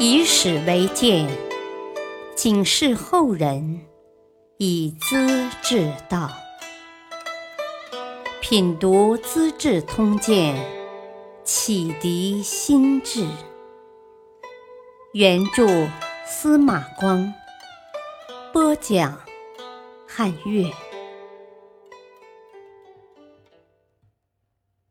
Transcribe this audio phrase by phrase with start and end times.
[0.00, 1.28] 以史为鉴，
[2.34, 3.80] 警示后人，
[4.58, 6.30] 以资治道。
[8.40, 10.56] 品读《资治通鉴》，
[11.44, 13.26] 启迪心智。
[15.12, 15.88] 原著
[16.26, 17.32] 司马光，
[18.52, 19.20] 播讲
[20.08, 20.70] 汉乐。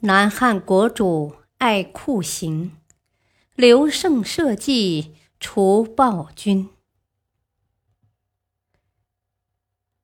[0.00, 2.77] 南汉国主爱酷刑。
[3.58, 6.68] 刘胜设计除暴君。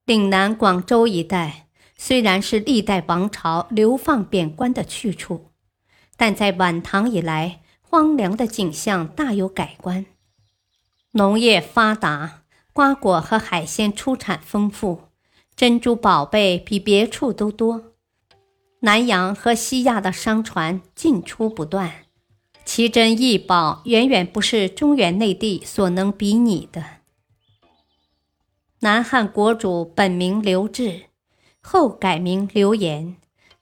[0.06, 5.52] 岭南广州一带虽然是历代王朝流放贬官的去处，
[6.16, 10.04] 但在晚唐以来，荒凉的景象大有改观。
[11.12, 12.42] 农业发达，
[12.72, 15.02] 瓜果和海鲜出产丰富，
[15.54, 17.92] 珍珠宝贝比别处都多。
[18.80, 22.03] 南洋和西亚的商船进出不断。
[22.64, 26.84] 奇珍异宝远远不是中原内地所能比拟的。
[28.80, 31.04] 南汉国主本名刘志，
[31.60, 33.16] 后改名刘岩，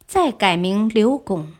[0.06, 1.52] 再改名刘巩，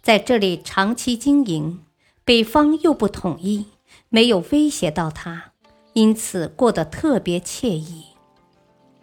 [0.00, 1.80] 在这里长期经营，
[2.24, 3.66] 北方又不统一，
[4.08, 5.52] 没有威胁到他，
[5.92, 8.04] 因此过得特别惬意。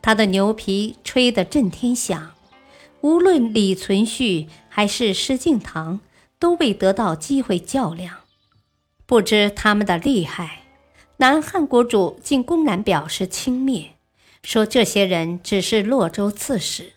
[0.02, 2.32] 他的牛皮吹得震天响，
[3.02, 6.00] 无论李存勖还是施敬瑭。
[6.40, 8.16] 都未得到机会较量，
[9.06, 10.64] 不知他们的厉害。
[11.18, 13.88] 南汉国主竟公然表示轻蔑，
[14.44, 16.94] 说这些人只是洛州刺史。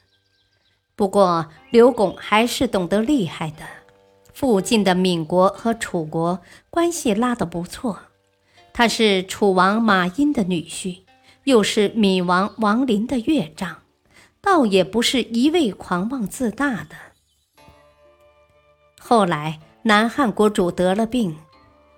[0.95, 3.65] 不过刘拱还是懂得厉害的，
[4.35, 8.01] 附近的闽国和楚国关系拉得不错。
[8.75, 11.01] 他是楚王马殷的女婿，
[11.45, 13.79] 又是闽王王林的岳丈，
[14.43, 16.97] 倒也不是一味狂妄自大的。
[19.03, 21.37] 后来，南汉国主得了病，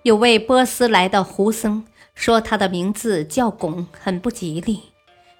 [0.03, 4.79] 有位波斯来的胡僧说他的名字叫巩，很不吉利，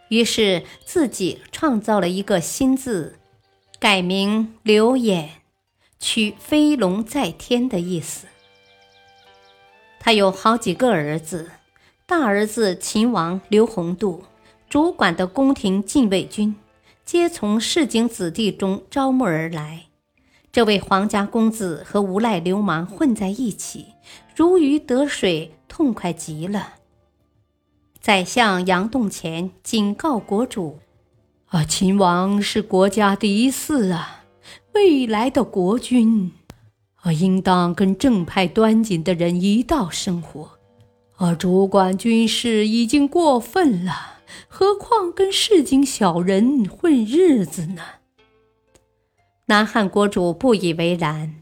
[0.09, 3.17] 于是自己创造了一个新字，
[3.79, 5.29] 改名刘演，
[5.99, 8.27] 取飞龙在天的意思。
[9.99, 11.49] 他有好几个儿子，
[12.05, 14.25] 大儿子秦王刘宏度，
[14.69, 16.53] 主管的宫廷禁卫军，
[17.05, 19.85] 皆从市井子弟中招募而来。
[20.53, 23.87] 这位皇家公子和无赖流氓混在一起，
[24.35, 26.75] 如鱼得水，痛快极了。
[27.99, 30.77] 宰相杨栋前警告国主
[31.49, 34.25] ：“啊，秦王是国家第四啊，
[34.75, 36.31] 未来的国君，
[36.97, 40.51] 啊，应当跟正派端谨的人一道生活。
[41.15, 47.81] 啊，主管军事已经过分了，何况跟市井小人混日子呢？”
[49.47, 51.35] 南汉国主不以为然，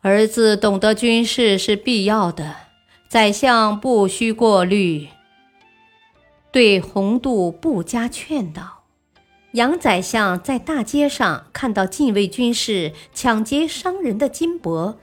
[0.00, 2.56] 儿子懂得军事是必要的，
[3.08, 5.08] 宰相不需过虑。
[6.50, 8.84] 对洪度不加劝导。
[9.52, 14.96] 杨宰相在大街上看到禁卫军士抢劫商人的金帛，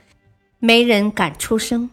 [0.59, 1.89] 没人敢出声，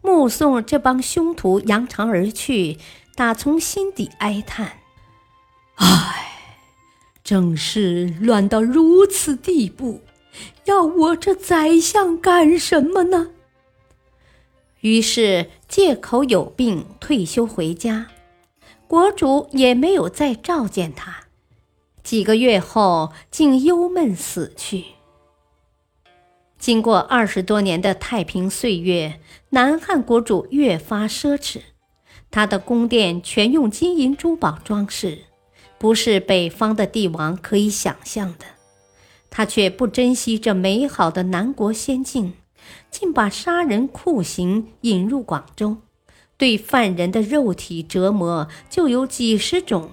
[0.00, 2.78] 目送这帮凶徒扬长而去，
[3.14, 4.78] 打从心底哀叹
[5.76, 6.28] ：“唉。”
[7.32, 10.02] 政事乱到如此地步，
[10.66, 13.30] 要我这宰相干什么呢？
[14.82, 18.08] 于是借口有病退休回家，
[18.86, 21.24] 国主也没有再召见他。
[22.02, 24.84] 几个月后，竟忧闷死去。
[26.58, 29.18] 经过二十多年的太平岁月，
[29.48, 31.62] 南汉国主越发奢侈，
[32.30, 35.20] 他的宫殿全用金银珠宝装饰。
[35.82, 38.44] 不是北方的帝王可以想象的，
[39.28, 42.34] 他却不珍惜这美好的南国仙境，
[42.88, 45.78] 竟把杀人酷刑引入广州，
[46.36, 49.90] 对犯人的肉体折磨就有几十种：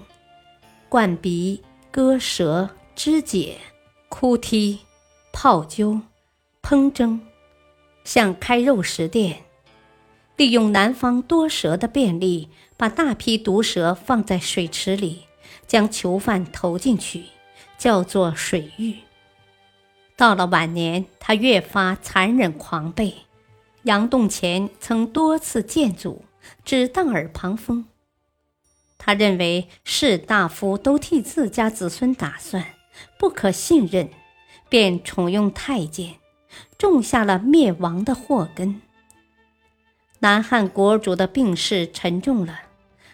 [0.88, 3.56] 灌鼻、割舌、肢解、
[4.08, 4.78] 哭踢、
[5.32, 6.02] 泡灸、
[6.62, 7.20] 烹蒸，
[8.04, 9.42] 像开肉食店，
[10.36, 15.22] 利用南方多蛇的便利，把大批毒蛇放在水池里。
[15.70, 17.26] 将囚犯投进去，
[17.78, 18.96] 叫做水狱。
[20.16, 23.14] 到了晚年，他越发残忍狂悖。
[23.84, 26.24] 杨栋乾曾多次谏阻，
[26.64, 27.84] 只当耳旁风。
[28.98, 32.74] 他认为士大夫都替自家子孙打算，
[33.16, 34.10] 不可信任，
[34.68, 36.16] 便宠用太监，
[36.76, 38.82] 种下了灭亡的祸根。
[40.18, 42.62] 南汉国主的病势沉重了。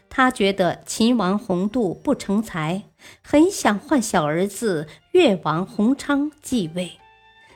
[0.09, 2.85] 他觉得秦王洪度不成才，
[3.23, 6.93] 很想换小儿子越王洪昌继位。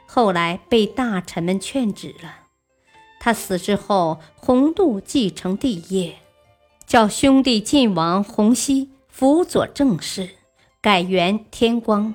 [0.06, 2.36] 后来被大臣们劝止了。
[3.18, 6.16] 他死之后，洪度继承帝业，
[6.86, 10.30] 叫兄弟晋王洪熙辅佐政事，
[10.80, 12.14] 改元天光，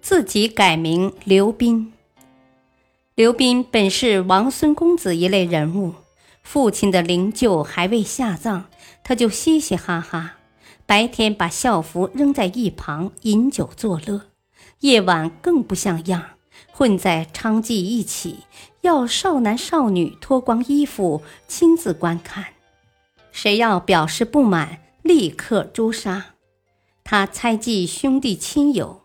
[0.00, 1.92] 自己改名刘斌。
[3.14, 5.94] 刘斌本是王孙公子一类人物，
[6.42, 8.64] 父亲的灵柩还未下葬，
[9.02, 10.34] 他就嘻嘻哈哈，
[10.84, 14.22] 白天把校服扔在一旁饮酒作乐，
[14.80, 16.30] 夜晚更不像样。
[16.70, 18.40] 混在娼妓一起，
[18.82, 22.46] 要少男少女脱光衣服亲自观看，
[23.30, 26.34] 谁要表示不满，立刻诛杀。
[27.04, 29.02] 他猜忌兄弟亲友，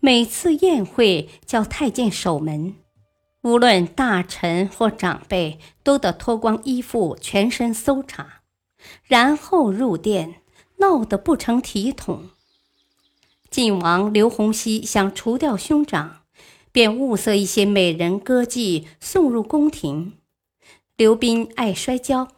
[0.00, 2.76] 每次宴会叫太监守门，
[3.42, 8.42] 无论大臣或长辈都得脱光衣服，全身搜查，
[9.04, 10.42] 然后入殿，
[10.76, 12.30] 闹得不成体统。
[13.50, 16.20] 晋王刘洪熙想除掉兄长。
[16.72, 20.12] 便物色一些美人歌妓送入宫廷。
[20.96, 22.28] 刘斌爱摔跤，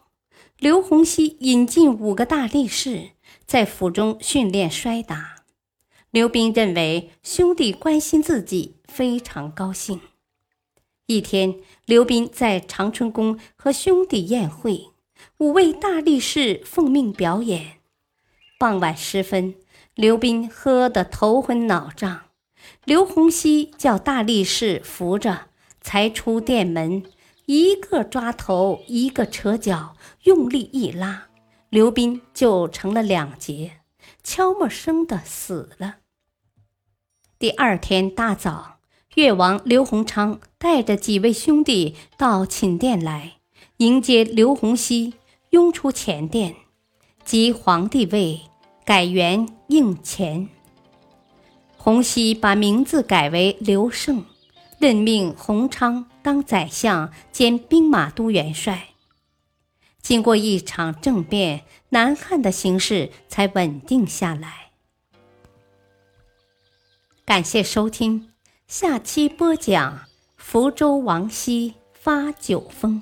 [0.57, 3.11] 刘洪熙引进五个大力士
[3.45, 5.43] 在府中训练摔打。
[6.09, 9.99] 刘斌认为兄弟关心自己，非常高兴。
[11.07, 14.91] 一天，刘斌在长春宫和兄弟宴会，
[15.37, 17.79] 五位大力士奉命表演。
[18.57, 19.55] 傍晚时分，
[19.95, 22.21] 刘斌喝得头昏脑胀。
[22.85, 25.49] 刘洪熙叫大力士扶着，
[25.81, 27.03] 才出殿门，
[27.47, 31.27] 一个抓头，一个扯脚，用力一拉，
[31.67, 33.81] 刘斌就成了两截，
[34.23, 35.97] 悄没声的死了。
[37.37, 38.79] 第二天大早，
[39.15, 43.33] 越王刘洪昌带着几位兄弟到寝殿来
[43.77, 45.13] 迎接刘洪熙，
[45.51, 46.55] 拥出前殿，
[47.23, 48.41] 即皇帝位，
[48.85, 50.49] 改元应前。
[51.77, 54.25] 洪熙把名字改为刘胜，
[54.79, 58.89] 任命洪昌当宰相兼兵马都元帅。
[60.01, 64.71] 经过一场政变，南汉的形势才稳定下来。
[67.25, 68.32] 感谢收听，
[68.67, 73.01] 下期播讲福州王羲发酒疯，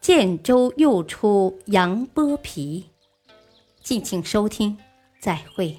[0.00, 2.86] 建州又出杨波皮。
[3.82, 4.78] 敬请收听，
[5.20, 5.76] 再会。